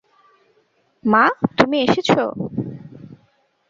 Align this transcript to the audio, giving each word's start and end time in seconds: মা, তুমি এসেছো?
মা, 1.03 1.23
তুমি 1.57 1.77
এসেছো? 1.81 2.21